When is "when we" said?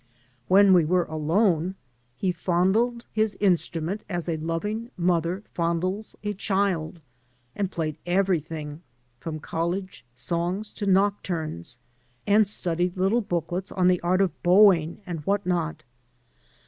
0.47-0.83